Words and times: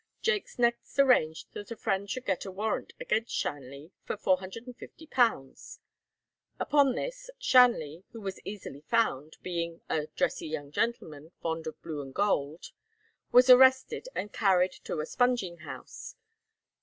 Jaques 0.23 0.57
next 0.57 0.97
arranged 0.97 1.53
that 1.53 1.69
a 1.69 1.75
friend 1.75 2.09
should 2.09 2.25
get 2.25 2.43
a 2.43 2.49
warrant 2.51 2.91
against 2.99 3.35
Shanley 3.35 3.91
for 4.03 4.17
£450. 4.17 5.77
Upon 6.59 6.95
this, 6.95 7.29
Shanley, 7.37 8.03
who 8.11 8.19
was 8.19 8.39
easily 8.43 8.81
found, 8.81 9.37
being 9.43 9.81
a 9.89 10.07
"dressy 10.07 10.47
young 10.47 10.71
gentleman, 10.71 11.33
fond 11.39 11.67
of 11.67 11.79
blue 11.83 12.01
and 12.01 12.15
gold," 12.15 12.71
was 13.31 13.47
arrested 13.47 14.07
and 14.15 14.33
carried 14.33 14.71
to 14.85 15.01
a 15.01 15.05
spunging 15.05 15.59
house. 15.59 16.15